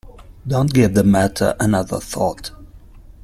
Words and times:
Don't 0.47 0.73
give 0.73 0.95
the 0.95 1.03
matter 1.03 1.55
another 1.59 1.99
thought. 1.99 2.49